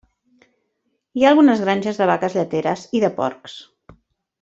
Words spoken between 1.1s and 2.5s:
Hi ha algunes granges de vaques